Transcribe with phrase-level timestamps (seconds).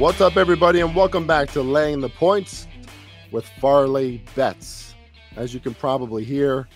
[0.00, 2.66] What's up, everybody, and welcome back to Laying the Points
[3.32, 4.94] with Farley Bets.
[5.36, 6.66] As you can probably hear,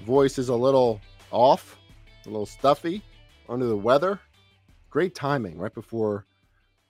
[0.00, 1.00] voice is a little
[1.30, 1.78] off,
[2.26, 3.00] a little stuffy,
[3.48, 4.18] under the weather.
[4.90, 6.26] Great timing right before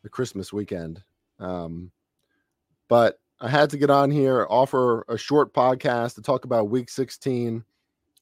[0.03, 1.03] the Christmas weekend.
[1.39, 1.91] Um,
[2.89, 6.89] but I had to get on here, offer a short podcast to talk about week
[6.89, 7.63] 16.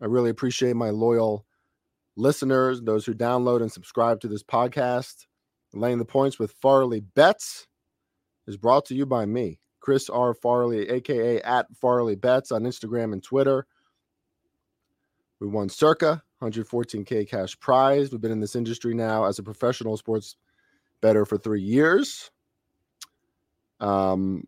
[0.00, 1.46] I really appreciate my loyal
[2.16, 5.26] listeners, those who download and subscribe to this podcast.
[5.74, 7.66] Laying the points with Farley Bets
[8.46, 10.34] is brought to you by me, Chris R.
[10.34, 13.66] Farley, aka at Farley Bets on Instagram and Twitter.
[15.40, 18.12] We won circa 114k cash prize.
[18.12, 20.36] We've been in this industry now as a professional sports
[21.00, 22.30] bettor for three years.
[23.80, 24.46] Um,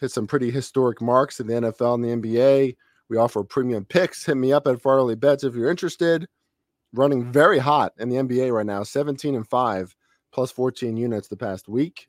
[0.00, 2.76] hit some pretty historic marks in the NFL and the NBA.
[3.08, 4.24] We offer premium picks.
[4.24, 6.28] Hit me up at Farley Bets if you're interested.
[6.94, 9.96] Running very hot in the NBA right now, 17 and 5
[10.32, 12.08] plus 14 units the past week.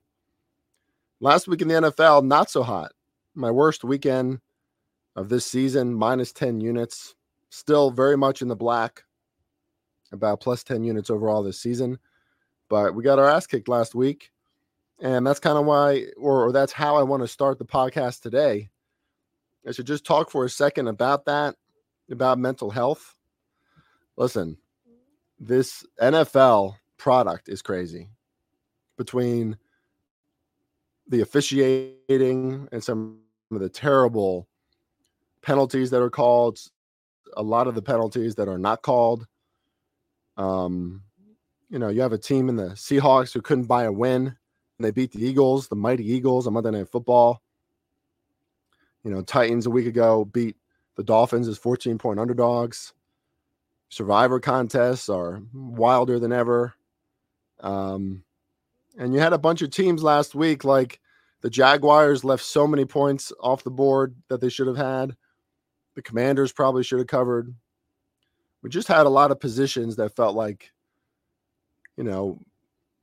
[1.19, 2.91] Last week in the NFL, not so hot.
[3.35, 4.39] My worst weekend
[5.15, 7.15] of this season, minus 10 units.
[7.49, 9.03] Still very much in the black,
[10.11, 11.99] about plus 10 units overall this season.
[12.67, 14.31] But we got our ass kicked last week.
[14.99, 18.21] And that's kind of why, or, or that's how I want to start the podcast
[18.21, 18.69] today.
[19.67, 21.55] I should just talk for a second about that,
[22.09, 23.15] about mental health.
[24.17, 24.57] Listen,
[25.39, 28.09] this NFL product is crazy
[28.97, 29.57] between
[31.07, 33.19] the officiating and some
[33.51, 34.47] of the terrible
[35.41, 36.59] penalties that are called,
[37.35, 39.27] a lot of the penalties that are not called.
[40.37, 41.03] Um,
[41.69, 44.35] you know, you have a team in the Seahawks who couldn't buy a win, and
[44.79, 47.41] they beat the Eagles, the mighty Eagles, on Monday Night Football.
[49.03, 50.55] You know, Titans a week ago beat
[50.95, 52.93] the Dolphins as 14 point underdogs.
[53.89, 56.73] Survivor contests are wilder than ever.
[57.59, 58.23] Um,
[58.97, 60.99] and you had a bunch of teams last week, like
[61.41, 65.15] the Jaguars left so many points off the board that they should have had.
[65.95, 67.53] The Commanders probably should have covered.
[68.61, 70.71] We just had a lot of positions that felt like,
[71.97, 72.39] you know,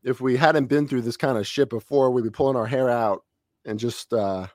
[0.03, 2.88] if we hadn't been through this kind of shit before, we'd be pulling our hair
[2.88, 3.25] out
[3.66, 4.47] and just, uh,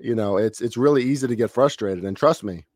[0.00, 2.04] you know, it's it's really easy to get frustrated.
[2.04, 2.66] And trust me,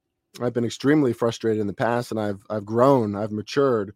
[0.40, 3.94] I've been extremely frustrated in the past, and I've I've grown, I've matured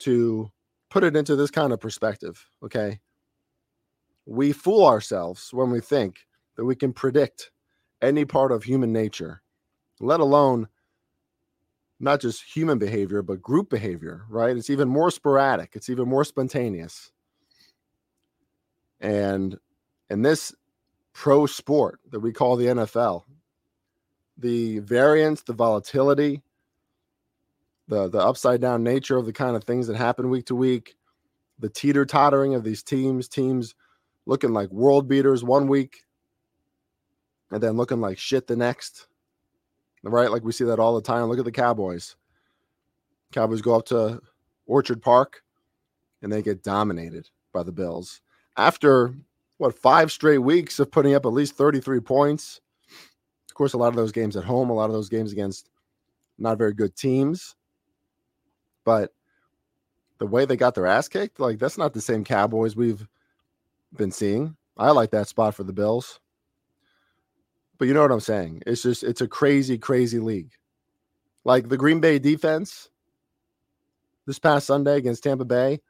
[0.00, 0.50] to
[0.96, 2.98] put it into this kind of perspective, okay?
[4.24, 6.20] We fool ourselves when we think
[6.56, 7.50] that we can predict
[8.00, 9.42] any part of human nature,
[10.00, 10.68] let alone
[12.00, 14.56] not just human behavior, but group behavior, right?
[14.56, 17.12] It's even more sporadic, it's even more spontaneous.
[18.98, 19.58] And
[20.08, 20.54] in this
[21.12, 23.24] pro sport that we call the NFL,
[24.38, 26.40] the variance, the volatility,
[27.88, 30.96] the the upside down nature of the kind of things that happen week to week,
[31.58, 33.74] the teeter tottering of these teams, teams
[34.26, 36.04] looking like world beaters one week,
[37.50, 39.06] and then looking like shit the next.
[40.02, 41.24] Right, like we see that all the time.
[41.24, 42.14] Look at the Cowboys.
[43.32, 44.20] Cowboys go up to
[44.66, 45.42] Orchard Park,
[46.22, 48.20] and they get dominated by the Bills
[48.56, 49.14] after
[49.58, 52.60] what five straight weeks of putting up at least 33 points.
[53.48, 55.70] Of course, a lot of those games at home, a lot of those games against
[56.38, 57.55] not very good teams.
[58.86, 59.12] But
[60.18, 63.06] the way they got their ass kicked, like that's not the same Cowboys we've
[63.94, 64.56] been seeing.
[64.78, 66.20] I like that spot for the Bills.
[67.78, 68.62] But you know what I'm saying?
[68.64, 70.52] It's just it's a crazy, crazy league.
[71.44, 72.88] Like the Green Bay defense
[74.24, 75.80] this past Sunday against Tampa Bay,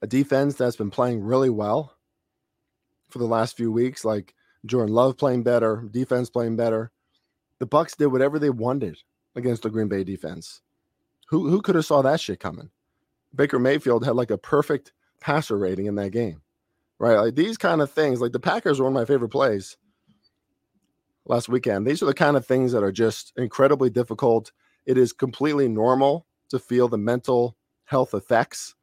[0.00, 1.96] a defense that's been playing really well
[3.10, 4.04] for the last few weeks.
[4.04, 4.32] Like
[4.64, 6.92] Jordan Love playing better, defense playing better.
[7.58, 8.96] The Bucs did whatever they wanted
[9.34, 10.60] against the Green Bay defense.
[11.28, 12.70] Who who could have saw that shit coming?
[13.34, 16.42] Baker Mayfield had like a perfect passer rating in that game,
[16.98, 17.16] right?
[17.16, 18.20] Like these kind of things.
[18.20, 19.76] Like the Packers were one of my favorite plays
[21.26, 21.86] last weekend.
[21.86, 24.52] These are the kind of things that are just incredibly difficult.
[24.86, 28.74] It is completely normal to feel the mental health effects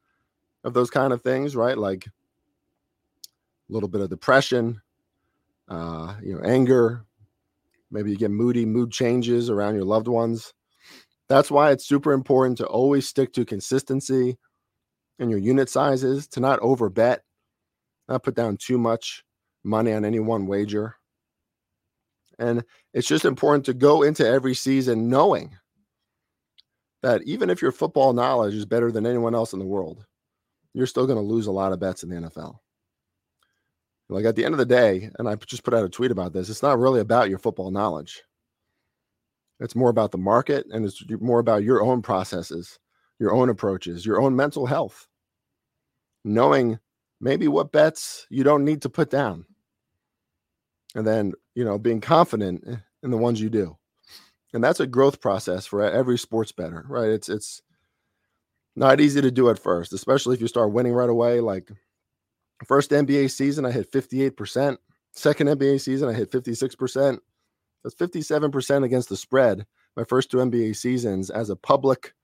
[0.64, 1.78] of those kind of things, right?
[1.78, 4.80] Like a little bit of depression,
[5.68, 7.04] uh, you know, anger.
[7.90, 10.54] Maybe you get moody, mood changes around your loved ones.
[11.32, 14.36] That's why it's super important to always stick to consistency
[15.18, 17.22] in your unit sizes, to not over bet,
[18.06, 19.24] not put down too much
[19.64, 20.96] money on any one wager.
[22.38, 22.62] And
[22.92, 25.56] it's just important to go into every season knowing
[27.00, 30.04] that even if your football knowledge is better than anyone else in the world,
[30.74, 32.58] you're still going to lose a lot of bets in the NFL.
[34.10, 36.34] Like at the end of the day, and I just put out a tweet about
[36.34, 38.22] this, it's not really about your football knowledge.
[39.62, 42.78] It's more about the market and it's more about your own processes,
[43.18, 45.06] your own approaches, your own mental health.
[46.24, 46.78] Knowing
[47.20, 49.46] maybe what bets you don't need to put down.
[50.94, 52.64] And then, you know, being confident
[53.02, 53.76] in the ones you do.
[54.52, 57.08] And that's a growth process for every sports bettor, right?
[57.08, 57.62] It's it's
[58.76, 61.40] not easy to do at first, especially if you start winning right away.
[61.40, 61.70] Like
[62.66, 64.76] first NBA season, I hit 58%.
[65.14, 67.18] Second NBA season, I hit 56%.
[67.82, 69.66] That's 57% against the spread.
[69.96, 72.14] My first two NBA seasons as a public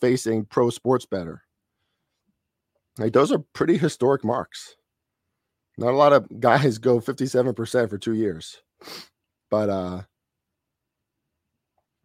[0.00, 1.42] facing pro sports bettor.
[2.98, 4.76] Like those are pretty historic marks.
[5.78, 8.62] Not a lot of guys go 57% for two years.
[9.50, 10.02] But uh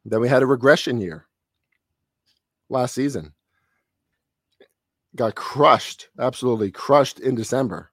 [0.03, 1.27] then we had a regression year
[2.69, 3.33] last season.
[5.15, 7.90] Got crushed, absolutely crushed in December.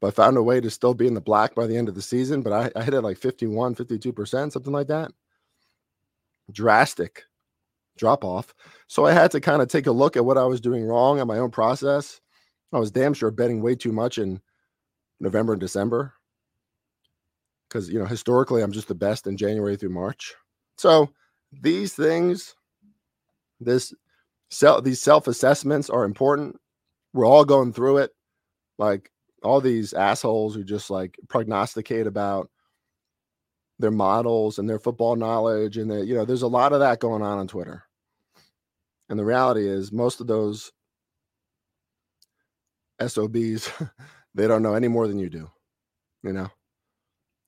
[0.00, 2.02] But found a way to still be in the black by the end of the
[2.02, 2.42] season.
[2.42, 5.10] But I, I hit it like 51, 52%, something like that.
[6.52, 7.24] Drastic
[7.96, 8.54] drop off.
[8.88, 11.18] So I had to kind of take a look at what I was doing wrong
[11.18, 12.20] at my own process.
[12.72, 14.40] I was damn sure betting way too much in
[15.18, 16.12] November and December
[17.68, 20.34] because you know historically I'm just the best in January through March.
[20.76, 21.10] So
[21.52, 22.54] these things,
[23.60, 23.94] this
[24.50, 26.60] self these self assessments are important.
[27.12, 28.10] We're all going through it.
[28.78, 29.10] Like
[29.42, 32.50] all these assholes who just like prognosticate about
[33.78, 37.00] their models and their football knowledge and the, you know there's a lot of that
[37.00, 37.84] going on on Twitter.
[39.08, 40.72] And the reality is most of those
[43.04, 43.70] SOBs
[44.34, 45.50] they don't know any more than you do.
[46.22, 46.50] You know.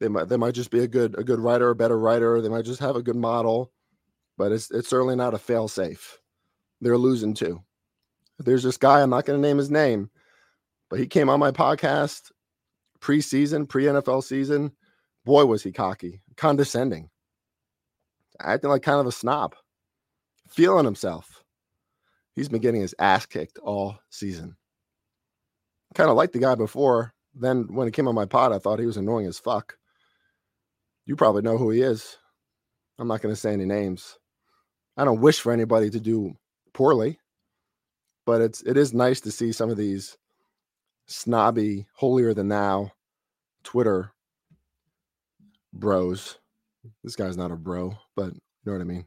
[0.00, 2.40] They might they might just be a good a good writer, a better writer.
[2.40, 3.72] They might just have a good model,
[4.36, 6.18] but it's it's certainly not a fail safe.
[6.80, 7.62] They're losing too.
[8.38, 10.10] There's this guy, I'm not going to name his name,
[10.90, 12.30] but he came on my podcast
[13.00, 14.72] preseason, pre NFL season.
[15.24, 17.10] Boy, was he cocky, condescending,
[18.40, 19.54] acting like kind of a snob,
[20.48, 21.44] feeling himself.
[22.34, 24.56] He's been getting his ass kicked all season.
[25.94, 27.12] Kind of like the guy before.
[27.34, 29.76] Then when he came on my pod, I thought he was annoying as fuck.
[31.04, 32.16] You probably know who he is.
[32.98, 34.18] I'm not going to say any names.
[34.96, 36.34] I don't wish for anybody to do
[36.74, 37.18] poorly,
[38.26, 40.16] but it's it is nice to see some of these
[41.08, 42.92] snobby, holier than thou
[43.64, 44.12] Twitter
[45.72, 46.38] bros.
[47.02, 49.06] This guy's not a bro, but you know what I mean.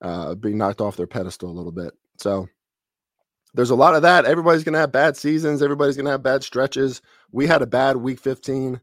[0.00, 1.94] Uh, being knocked off their pedestal a little bit.
[2.18, 2.48] So
[3.54, 4.24] there's a lot of that.
[4.24, 5.62] Everybody's gonna have bad seasons.
[5.62, 7.02] Everybody's gonna have bad stretches.
[7.30, 8.80] We had a bad week 15,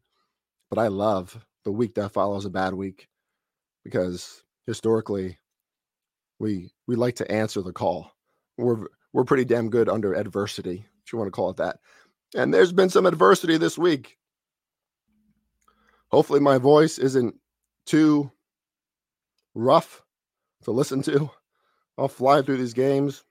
[0.69, 3.07] but I love the week that follows a bad week
[3.83, 5.38] because historically
[6.39, 8.12] we we like to answer the call.
[8.57, 11.80] We're we're pretty damn good under adversity, if you want to call it that.
[12.36, 14.18] And there's been some adversity this week.
[16.12, 17.36] Hopefully my voice isn't
[17.86, 18.31] too
[19.56, 20.04] rough
[20.64, 21.30] to listen to.
[21.98, 23.24] I'll fly through these games.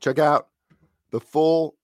[0.00, 0.48] Check out
[1.10, 1.76] the full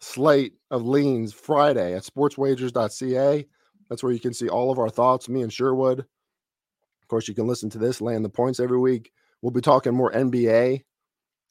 [0.00, 3.46] slate of leans Friday at sportswagers.ca.
[3.88, 6.00] That's where you can see all of our thoughts, me and Sherwood.
[6.00, 9.12] Of course, you can listen to this, land the points every week.
[9.40, 10.82] We'll be talking more NBA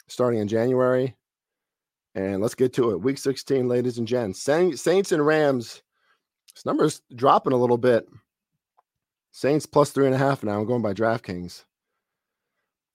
[0.08, 1.16] starting in January.
[2.16, 3.02] And let's get to it.
[3.02, 4.42] Week 16, ladies and gents.
[4.42, 5.84] Saints and Rams.
[6.54, 8.08] This number's dropping a little bit.
[9.32, 10.58] Saints plus three and a half now.
[10.58, 11.66] I'm going by DraftKings.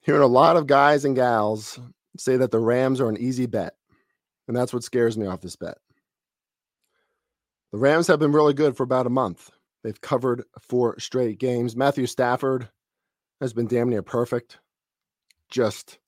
[0.00, 1.78] Hearing a lot of guys and gals
[2.16, 3.74] say that the Rams are an easy bet.
[4.48, 5.76] And that's what scares me off this bet.
[7.72, 9.50] The Rams have been really good for about a month.
[9.84, 11.76] They've covered four straight games.
[11.76, 12.68] Matthew Stafford
[13.42, 14.58] has been damn near perfect,
[15.50, 15.98] just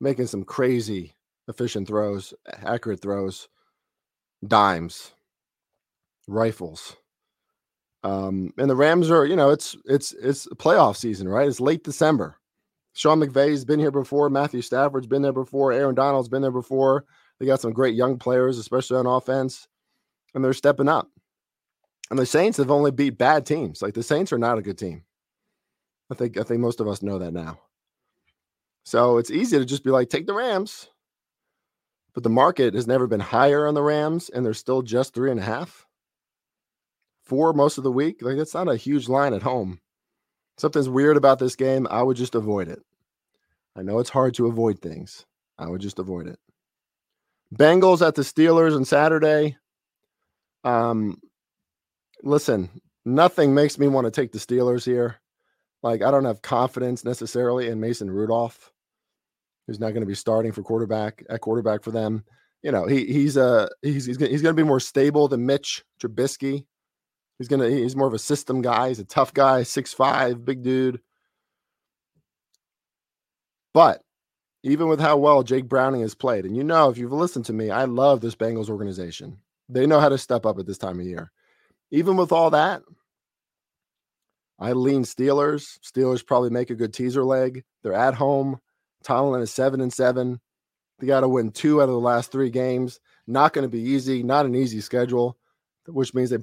[0.00, 1.14] making some crazy
[1.48, 2.34] efficient throws,
[2.64, 3.48] accurate throws,
[4.46, 5.12] dimes,
[6.26, 6.96] rifles.
[8.02, 11.48] Um, and the Rams are, you know, it's it's it's playoff season, right?
[11.48, 12.36] It's late December.
[12.92, 14.30] Sean McVay's been here before.
[14.30, 15.72] Matthew Stafford's been there before.
[15.72, 17.06] Aaron Donald's been there before.
[17.40, 19.66] They got some great young players, especially on offense
[20.34, 21.08] and they're stepping up.
[22.10, 23.80] And the Saints have only beat bad teams.
[23.80, 25.04] Like the Saints are not a good team.
[26.10, 27.58] I think I think most of us know that now.
[28.84, 30.88] So it's easy to just be like, take the Rams.
[32.14, 35.30] But the market has never been higher on the Rams, and they're still just three
[35.30, 35.86] and a half.
[37.24, 38.22] Four most of the week.
[38.22, 39.80] Like that's not a huge line at home.
[40.56, 41.88] Something's weird about this game.
[41.90, 42.80] I would just avoid it.
[43.76, 45.26] I know it's hard to avoid things.
[45.58, 46.38] I would just avoid it.
[47.54, 49.56] Bengals at the Steelers on Saturday.
[50.62, 51.20] Um,
[52.22, 52.70] listen,
[53.04, 55.16] nothing makes me want to take the Steelers here.
[55.82, 58.72] Like, I don't have confidence necessarily in Mason Rudolph,
[59.66, 62.24] who's not going to be starting for quarterback at quarterback for them.
[62.62, 65.46] You know, he he's a uh, he's he's, he's going to be more stable than
[65.46, 66.64] Mitch Trubisky.
[67.38, 68.88] He's gonna he's more of a system guy.
[68.88, 71.00] He's a tough guy, six five, big dude.
[73.72, 74.02] But
[74.62, 77.52] even with how well Jake Browning has played, and you know, if you've listened to
[77.52, 79.38] me, I love this Bengals organization.
[79.68, 81.32] They know how to step up at this time of year.
[81.90, 82.82] Even with all that,
[84.58, 85.78] I lean Steelers.
[85.80, 87.64] Steelers probably make a good teaser leg.
[87.82, 88.58] They're at home.
[89.04, 90.40] Tomlin is seven and seven.
[90.98, 93.00] They got to win two out of the last three games.
[93.26, 94.22] Not going to be easy.
[94.22, 95.36] Not an easy schedule,
[95.86, 96.38] which means they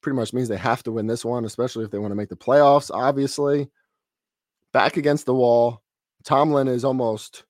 [0.00, 2.28] pretty much means they have to win this one, especially if they want to make
[2.28, 2.90] the playoffs.
[2.92, 3.68] Obviously,
[4.72, 5.82] back against the wall.
[6.24, 7.44] Tomlin is almost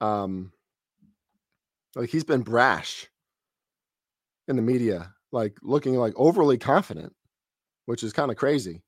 [0.00, 0.52] um
[1.94, 3.08] like he's been brash
[4.48, 7.14] in the media, like looking like overly confident,
[7.86, 8.82] which is kind of crazy.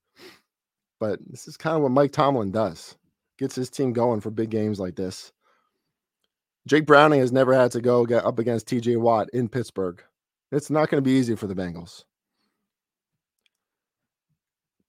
[1.00, 2.96] But this is kind of what Mike Tomlin does.
[3.38, 5.32] Gets his team going for big games like this.
[6.66, 10.02] Jake Browning has never had to go get up against TJ Watt in Pittsburgh.
[10.50, 12.04] It's not going to be easy for the Bengals.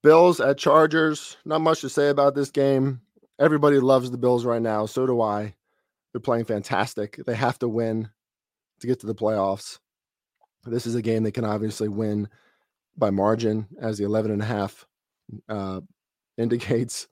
[0.03, 1.37] Bills at Chargers.
[1.45, 3.01] Not much to say about this game.
[3.39, 4.85] Everybody loves the Bills right now.
[4.85, 5.55] So do I.
[6.11, 7.19] They're playing fantastic.
[7.25, 8.09] They have to win
[8.79, 9.79] to get to the playoffs.
[10.63, 12.29] This is a game they can obviously win
[12.97, 14.85] by margin, as the 11 and a half
[15.49, 15.81] uh,
[16.37, 17.07] indicates.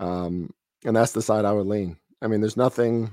[0.00, 0.50] Um,
[0.84, 1.96] and that's the side I would lean.
[2.20, 3.10] I mean, there's nothing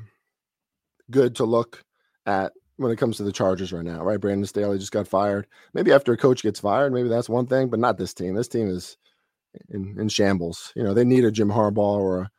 [1.10, 1.84] good to look
[2.26, 4.20] at when it comes to the Chargers right now, right?
[4.20, 5.48] Brandon Staley just got fired.
[5.74, 8.34] Maybe after a coach gets fired, maybe that's one thing, but not this team.
[8.34, 8.98] This team is
[9.70, 10.72] in, in shambles.
[10.76, 12.32] You know, they need a Jim Harbaugh or a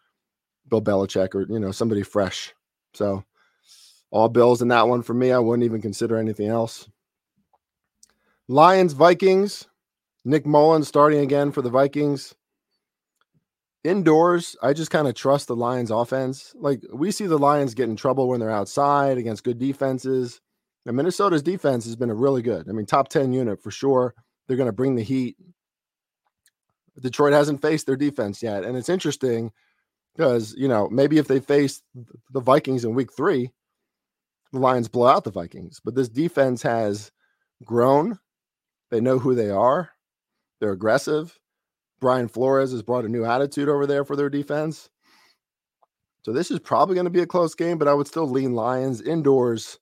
[0.69, 2.53] Bill Belichick or, you know, somebody fresh.
[2.95, 3.25] So
[4.11, 5.33] all Bills in that one for me.
[5.33, 6.89] I wouldn't even consider anything else.
[8.49, 9.67] Lions, Vikings.
[10.25, 12.35] Nick Mullens starting again for the Vikings.
[13.85, 16.55] Indoors, I just kind of trust the Lions offense.
[16.57, 20.41] Like we see the Lions get in trouble when they're outside against good defenses.
[20.87, 22.69] And Minnesota's defense has been a really good.
[22.69, 24.15] I mean, top 10 unit for sure.
[24.47, 25.37] They're going to bring the heat.
[27.01, 28.65] Detroit hasn't faced their defense yet.
[28.65, 29.53] And it's interesting
[30.15, 31.83] because, you know, maybe if they face
[32.31, 33.51] the Vikings in week three,
[34.53, 35.81] the Lions blow out the Vikings.
[35.83, 37.11] But this defense has
[37.65, 38.19] grown.
[38.91, 39.91] They know who they are.
[40.61, 41.39] They're aggressive.
[42.03, 44.91] Brian Flores has brought a new attitude over there for their defense.
[46.23, 48.55] So this is probably going to be a close game, but I would still lean
[48.55, 49.79] Lions indoors.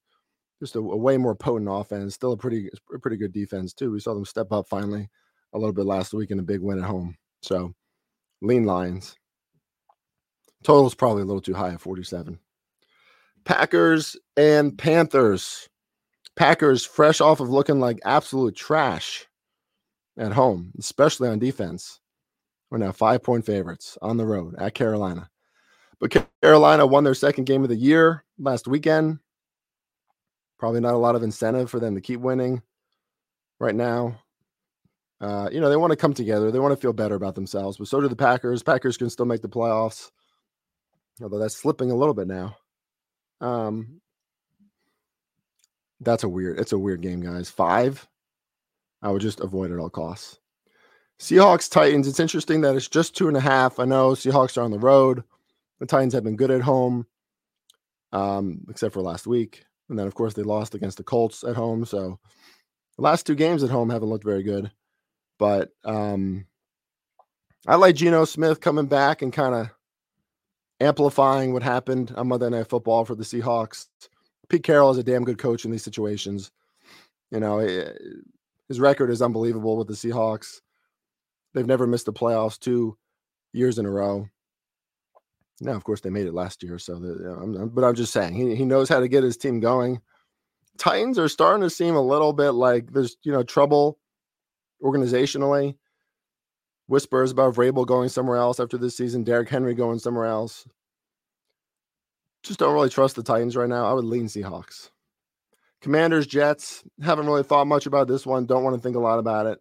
[0.60, 2.14] Just a, a, way more potent offense.
[2.14, 3.90] Still a pretty a pretty good defense too.
[3.90, 5.08] We saw them step up finally
[5.54, 7.16] a little bit last week in a big win at home.
[7.42, 7.72] So
[8.42, 9.16] lean Lions.
[10.62, 12.38] Total is probably a little too high at 47.
[13.46, 15.70] Packers and Panthers.
[16.36, 19.26] Packers fresh off of looking like absolute trash
[20.18, 21.99] at home, especially on defense.
[22.70, 25.28] We're now five point favorites on the road at Carolina.
[25.98, 29.18] But Carolina won their second game of the year last weekend.
[30.58, 32.62] Probably not a lot of incentive for them to keep winning
[33.58, 34.20] right now.
[35.20, 36.50] Uh, you know, they want to come together.
[36.50, 38.62] They want to feel better about themselves, but so do the Packers.
[38.62, 40.10] Packers can still make the playoffs,
[41.20, 42.56] although that's slipping a little bit now.
[43.42, 44.00] Um,
[46.00, 47.50] that's a weird, it's a weird game, guys.
[47.50, 48.06] Five,
[49.02, 50.38] I would just avoid at all costs.
[51.20, 52.08] Seahawks Titans.
[52.08, 53.78] It's interesting that it's just two and a half.
[53.78, 55.22] I know Seahawks are on the road.
[55.78, 57.06] The Titans have been good at home,
[58.10, 59.64] um, except for last week.
[59.90, 61.84] And then, of course, they lost against the Colts at home.
[61.84, 62.18] So
[62.96, 64.72] the last two games at home haven't looked very good.
[65.38, 66.46] But um,
[67.66, 69.70] I like Geno Smith coming back and kind of
[70.80, 73.88] amplifying what happened on Monday Night Football for the Seahawks.
[74.48, 76.50] Pete Carroll is a damn good coach in these situations.
[77.30, 77.92] You know, eh,
[78.68, 80.60] his record is unbelievable with the Seahawks.
[81.54, 82.96] They've never missed the playoffs two
[83.52, 84.28] years in a row.
[85.60, 86.78] Now, of course, they made it last year.
[86.78, 90.00] So, I'm, but I'm just saying he, he knows how to get his team going.
[90.78, 93.98] Titans are starting to seem a little bit like there's you know trouble
[94.82, 95.76] organizationally.
[96.86, 100.66] Whispers about Vrabel going somewhere else after this season, Derrick Henry going somewhere else.
[102.42, 103.86] Just don't really trust the Titans right now.
[103.86, 104.90] I would lean Seahawks.
[105.82, 106.82] Commanders, Jets.
[107.02, 108.46] Haven't really thought much about this one.
[108.46, 109.60] Don't want to think a lot about it.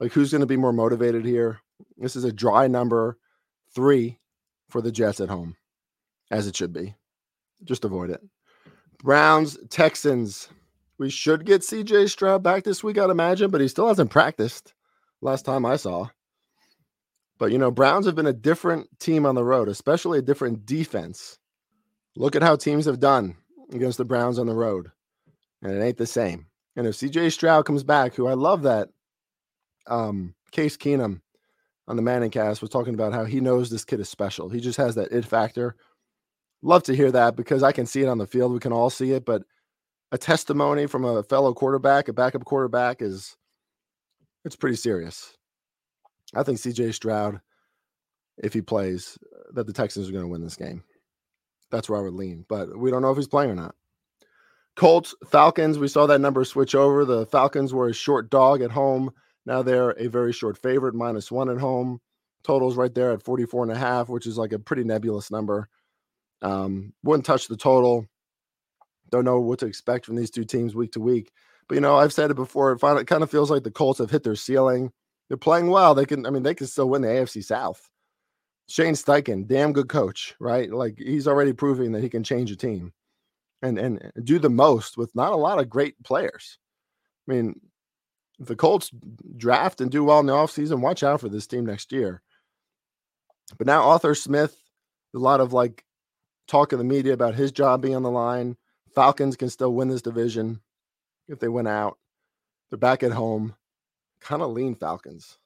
[0.00, 1.60] Like, who's going to be more motivated here?
[1.98, 3.18] This is a dry number
[3.74, 4.18] three
[4.70, 5.56] for the Jets at home,
[6.30, 6.94] as it should be.
[7.64, 8.22] Just avoid it.
[9.02, 10.48] Browns, Texans.
[10.98, 14.74] We should get CJ Stroud back this week, I'd imagine, but he still hasn't practiced
[15.20, 16.08] last time I saw.
[17.38, 20.66] But, you know, Browns have been a different team on the road, especially a different
[20.66, 21.38] defense.
[22.16, 23.36] Look at how teams have done
[23.72, 24.90] against the Browns on the road,
[25.62, 26.46] and it ain't the same.
[26.76, 28.90] And if CJ Stroud comes back, who I love that
[29.86, 31.20] um, Case Keenum
[31.88, 34.48] on the Manning cast was talking about how he knows this kid is special.
[34.48, 35.76] He just has that it factor.
[36.62, 38.52] Love to hear that because I can see it on the field.
[38.52, 39.42] We can all see it, but
[40.12, 43.36] a testimony from a fellow quarterback, a backup quarterback, is
[44.44, 45.36] it's pretty serious.
[46.34, 47.40] I think CJ Stroud,
[48.38, 49.18] if he plays,
[49.52, 50.84] that the Texans are going to win this game.
[51.70, 53.74] That's where I would lean, but we don't know if he's playing or not.
[54.76, 57.04] Colts, Falcons, we saw that number switch over.
[57.04, 59.10] The Falcons were a short dog at home.
[59.46, 62.00] Now they're a very short favorite, minus one at home.
[62.42, 65.68] Totals right there at 44 and a half, which is like a pretty nebulous number.
[66.42, 68.06] Um, wouldn't touch the total.
[69.10, 71.32] Don't know what to expect from these two teams week to week.
[71.68, 72.72] But you know, I've said it before.
[72.72, 74.90] It, it kind of feels like the Colts have hit their ceiling.
[75.28, 75.94] They're playing well.
[75.94, 77.88] They can, I mean, they can still win the AFC South.
[78.68, 80.70] Shane Steichen, damn good coach, right?
[80.70, 82.92] Like he's already proving that he can change a team
[83.62, 86.58] and and do the most with not a lot of great players.
[87.28, 87.60] I mean,
[88.40, 88.90] the Colts
[89.36, 92.22] draft and do well in the offseason, watch out for this team next year.
[93.58, 94.56] But now Arthur Smith,
[95.14, 95.84] a lot of like
[96.48, 98.56] talk in the media about his job being on the line.
[98.94, 100.60] Falcons can still win this division
[101.28, 101.98] if they win out.
[102.70, 103.54] They're back at home.
[104.20, 105.38] Kind of lean Falcons.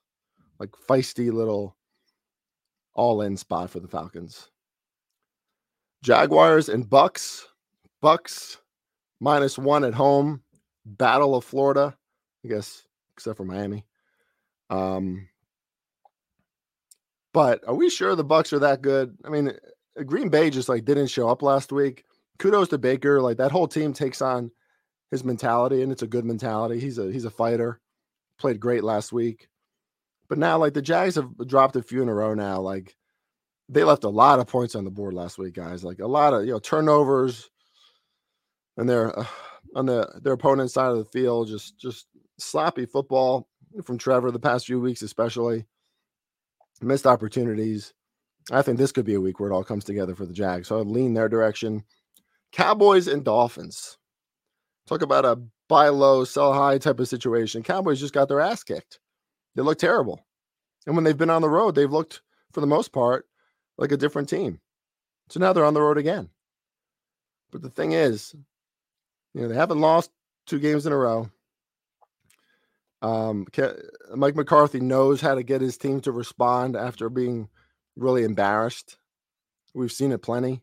[0.59, 1.77] Like feisty little
[2.95, 4.51] all in spot for the Falcons.
[6.03, 7.45] Jaguars and Bucs.
[8.03, 8.59] Bucs
[9.21, 10.43] minus one at home.
[10.87, 11.97] Battle of Florida,
[12.45, 12.83] I guess,
[13.17, 13.85] except for Miami.
[14.71, 15.29] Um,
[17.33, 19.17] but are we sure the Bucs are that good?
[19.25, 19.49] I mean,
[19.99, 22.05] uh, Green Bay just like didn't show up last week.
[22.39, 23.21] Kudos to Baker.
[23.21, 24.51] Like that whole team takes on
[25.11, 26.81] his mentality, and it's a good mentality.
[26.81, 27.81] He's a he's a fighter.
[28.39, 29.49] Played great last week.
[30.29, 32.61] But now, like the Jags have dropped a few in a row now.
[32.61, 32.97] Like
[33.69, 35.85] they left a lot of points on the board last week, guys.
[35.85, 37.51] Like a lot of you know turnovers,
[38.77, 39.27] and their uh,
[39.75, 42.07] on the their opponent's side of the field, just just
[42.39, 43.49] sloppy football
[43.85, 45.67] from Trevor the past few weeks, especially
[46.81, 47.93] missed opportunities.
[48.53, 50.69] I think this could be a week where it all comes together for the Jags.
[50.69, 51.85] So I'd lean their direction.
[52.53, 53.99] Cowboys and Dolphins.
[54.87, 57.63] Talk about a buy low, sell high type of situation.
[57.63, 58.99] Cowboys just got their ass kicked.
[59.55, 60.25] They look terrible.
[60.87, 62.21] And when they've been on the road, they've looked,
[62.53, 63.27] for the most part,
[63.79, 64.61] like a different team.
[65.31, 66.29] So now they're on the road again.
[67.51, 68.35] But the thing is,
[69.33, 70.11] you know, they haven't lost
[70.47, 71.31] two games in a row.
[73.05, 73.47] Um,
[74.17, 77.51] Mike McCarthy knows how to get his team to respond after being
[77.97, 78.97] really embarrassed.
[79.75, 80.63] We've seen it plenty.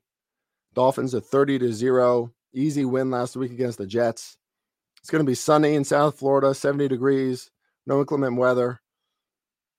[0.73, 4.37] Dolphins a 30 to 0 easy win last week against the Jets.
[4.99, 7.51] It's going to be sunny in South Florida, 70 degrees,
[7.85, 8.81] no inclement weather.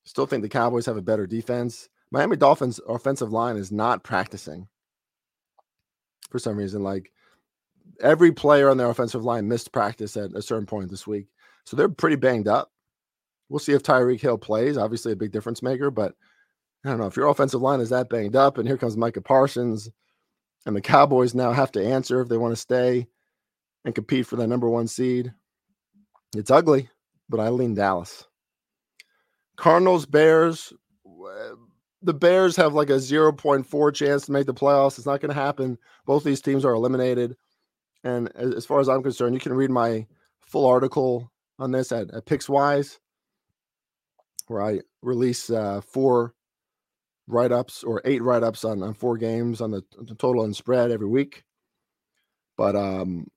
[0.05, 1.89] Still think the Cowboys have a better defense.
[2.13, 4.69] Miami Dolphins offensive line is not practicing
[6.31, 6.85] for some reason.
[6.85, 7.11] Like
[8.01, 11.27] every player on their offensive line missed practice at a certain point this week.
[11.65, 12.71] So they're pretty banged up.
[13.49, 14.77] We'll see if Tyreek Hill plays.
[14.77, 16.15] Obviously, a big difference maker, but
[16.85, 19.21] I don't know if your offensive line is that banged up, and here comes Micah
[19.21, 19.91] Parsons,
[20.67, 23.07] and the Cowboys now have to answer if they want to stay
[23.85, 25.33] and compete for that number one seed.
[26.35, 26.89] It's ugly,
[27.29, 28.27] but I lean Dallas.
[29.57, 30.73] Cardinals, Bears.
[32.01, 34.99] The Bears have like a 0.4 chance to make the playoffs.
[34.99, 35.79] It's not going to happen.
[36.07, 37.37] Both these teams are eliminated.
[38.03, 40.07] And as far as I'm concerned, you can read my
[40.41, 41.32] full article
[41.63, 42.99] on this at, at PicksWise,
[44.49, 46.35] where I release uh, four
[47.29, 50.57] write ups or eight write ups on, on four games on the, the, total and
[50.57, 51.45] spread every week.
[52.57, 53.29] But um,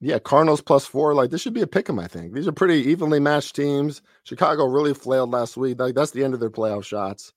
[0.00, 1.14] yeah, Cardinals plus four.
[1.14, 1.98] Like this should be a pick 'em.
[1.98, 4.02] I think these are pretty evenly matched teams.
[4.24, 5.80] Chicago really flailed last week.
[5.80, 7.32] Like that's the end of their playoff shots.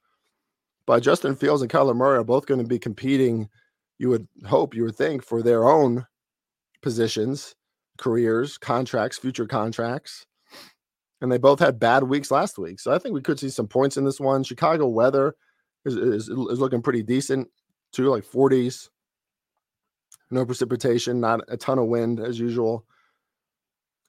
[0.85, 3.49] But Justin Fields and Kyler Murray are both going to be competing.
[3.97, 6.05] You would hope, you would think, for their own
[6.81, 7.55] positions,
[7.99, 10.25] careers, contracts, future contracts.
[11.21, 12.79] And they both had bad weeks last week.
[12.79, 14.43] So I think we could see some points in this one.
[14.43, 15.35] Chicago weather
[15.85, 17.49] is, is, is looking pretty decent
[17.91, 18.89] too, like 40s.
[20.31, 22.85] No precipitation, not a ton of wind as usual.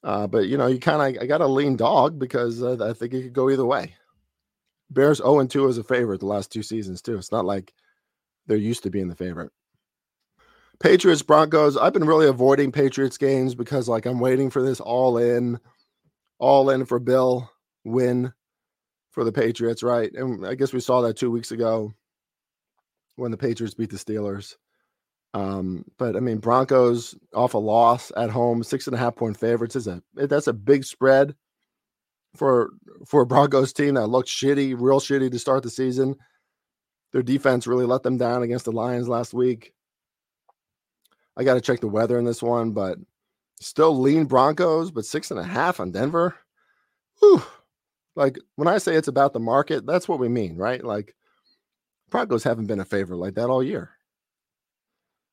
[0.03, 2.93] Uh, but you know, you kind of I got a lean dog because uh, I
[2.93, 3.95] think it could go either way.
[4.89, 7.17] Bears 0 2 as a favorite the last two seasons too.
[7.17, 7.73] It's not like
[8.47, 9.51] they're used to being the favorite.
[10.81, 11.77] Patriots Broncos.
[11.77, 15.59] I've been really avoiding Patriots games because like I'm waiting for this all in,
[16.39, 17.49] all in for Bill
[17.83, 18.33] win
[19.11, 20.11] for the Patriots, right?
[20.13, 21.93] And I guess we saw that two weeks ago
[23.15, 24.55] when the Patriots beat the Steelers.
[25.33, 29.37] Um, but I mean, Broncos off a loss at home, six and a half point
[29.37, 31.35] favorites is a that's a big spread
[32.35, 32.71] for
[33.07, 36.15] for a Broncos team that looked shitty, real shitty to start the season.
[37.13, 39.73] Their defense really let them down against the Lions last week.
[41.37, 42.97] I got to check the weather in this one, but
[43.59, 46.35] still lean Broncos, but six and a half on Denver.
[47.19, 47.43] Whew.
[48.15, 50.83] Like when I say it's about the market, that's what we mean, right?
[50.83, 51.15] Like
[52.09, 53.91] Broncos haven't been a favorite like that all year.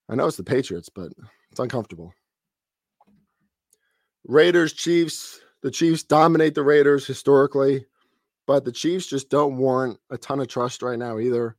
[0.09, 1.13] I know it's the Patriots, but
[1.51, 2.15] it's uncomfortable.
[4.27, 5.41] Raiders, Chiefs.
[5.61, 7.85] The Chiefs dominate the Raiders historically,
[8.47, 11.57] but the Chiefs just don't warrant a ton of trust right now either.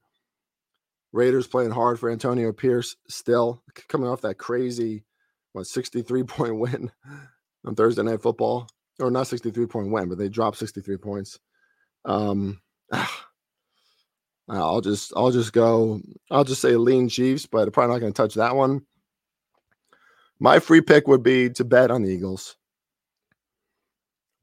[1.12, 5.04] Raiders playing hard for Antonio Pierce still coming off that crazy
[5.54, 6.91] what 63 point win
[7.65, 8.69] on Thursday night football?
[9.00, 11.39] Or not 63 point win but they dropped 63 points.
[12.06, 12.62] Um
[14.50, 18.13] I'll just I'll just go I'll just say lean Chiefs but I'm probably not going
[18.13, 18.82] to touch that one.
[20.39, 22.56] My free pick would be to bet on the Eagles.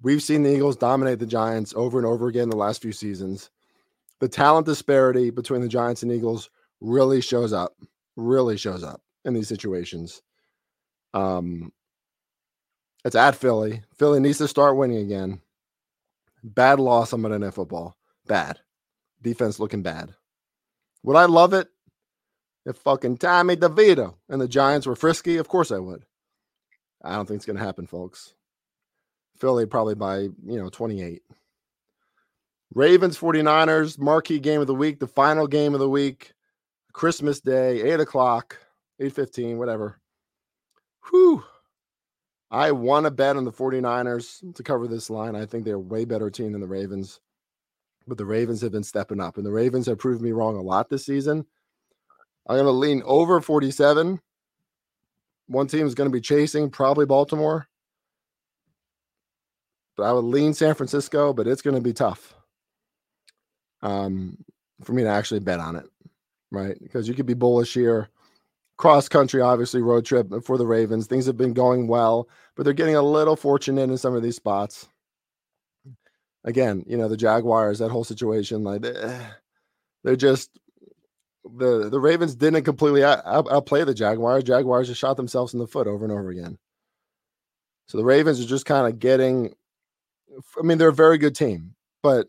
[0.02, 3.50] We've seen the Eagles dominate the Giants over and over again the last few seasons.
[4.20, 7.74] The talent disparity between the Giants and Eagles really shows up,
[8.16, 10.22] really shows up in these situations.
[11.14, 11.72] Um,
[13.04, 13.82] it's at Philly.
[13.94, 15.40] Philly needs to start winning again.
[16.42, 17.96] Bad loss on Monday Night Football.
[18.26, 18.60] Bad.
[19.22, 20.14] Defense looking bad.
[21.02, 21.68] Would I love it
[22.64, 25.36] if fucking Tommy DeVito and the Giants were frisky?
[25.36, 26.04] Of course I would.
[27.02, 28.34] I don't think it's going to happen, folks.
[29.38, 31.22] Philly probably by, you know, 28.
[32.74, 36.32] Ravens 49ers, marquee game of the week, the final game of the week.
[36.96, 38.56] Christmas Day, eight o'clock,
[39.00, 40.00] eight fifteen, whatever.
[41.10, 41.44] Whew.
[42.50, 45.36] I want to bet on the 49ers to cover this line.
[45.36, 47.20] I think they're a way better team than the Ravens.
[48.08, 50.62] But the Ravens have been stepping up, and the Ravens have proved me wrong a
[50.62, 51.44] lot this season.
[52.48, 54.18] I'm going to lean over 47.
[55.48, 57.68] One team is going to be chasing, probably Baltimore.
[59.98, 62.34] But I would lean San Francisco, but it's going to be tough
[63.82, 64.38] um,
[64.82, 65.84] for me to actually bet on it
[66.56, 66.76] right?
[66.82, 68.08] Because you could be bullish here.
[68.78, 71.06] Cross country, obviously, road trip for the Ravens.
[71.06, 74.36] Things have been going well, but they're getting a little fortunate in some of these
[74.36, 74.88] spots.
[76.44, 79.20] Again, you know, the Jaguars, that whole situation, like eh,
[80.04, 80.50] they're just
[81.44, 84.44] the the Ravens didn't completely out, outplay the Jaguars.
[84.44, 86.58] Jaguars just shot themselves in the foot over and over again.
[87.86, 89.54] So the Ravens are just kind of getting.
[90.58, 92.28] I mean, they're a very good team, but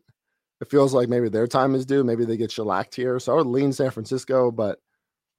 [0.62, 2.04] it feels like maybe their time is due.
[2.04, 3.20] Maybe they get shellacked here.
[3.20, 4.80] So I would lean San Francisco, but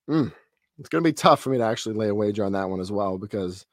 [0.09, 0.33] mm,
[0.79, 2.81] it's going to be tough for me to actually lay a wager on that one
[2.81, 3.67] as well because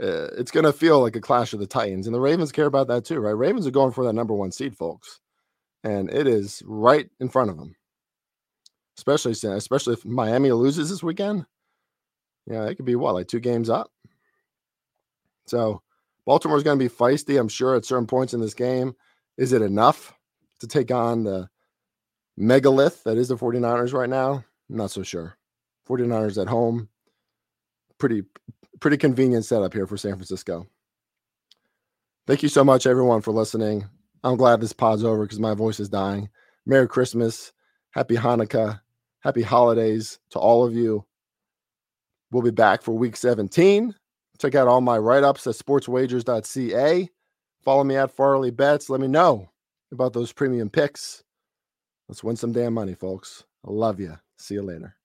[0.00, 2.06] uh, it's going to feel like a clash of the Titans.
[2.06, 3.30] And the Ravens care about that too, right?
[3.30, 5.20] Ravens are going for that number one seed, folks.
[5.82, 7.74] And it is right in front of them.
[8.98, 11.46] Especially, especially if Miami loses this weekend.
[12.46, 13.90] Yeah, it could be what, like two games up?
[15.46, 15.82] So
[16.26, 18.94] Baltimore's going to be feisty, I'm sure, at certain points in this game.
[19.36, 20.12] Is it enough?
[20.60, 21.48] To take on the
[22.38, 24.44] megalith that is the 49ers right now?
[24.70, 25.36] I'm not so sure.
[25.88, 26.88] 49ers at home.
[27.98, 28.24] Pretty
[28.80, 30.66] pretty convenient setup here for San Francisco.
[32.26, 33.86] Thank you so much everyone for listening.
[34.22, 36.28] I'm glad this pod's over because my voice is dying.
[36.66, 37.52] Merry Christmas,
[37.92, 38.80] Happy Hanukkah,
[39.20, 41.06] Happy Holidays to all of you.
[42.32, 43.94] We'll be back for week 17.
[44.38, 47.08] Check out all my write-ups at sportswagers.ca.
[47.64, 48.90] Follow me at Farley Bets.
[48.90, 49.48] Let me know
[49.92, 51.22] about those premium picks.
[52.08, 53.44] Let's win some damn money, folks.
[53.66, 54.18] I love you.
[54.38, 54.95] See you later.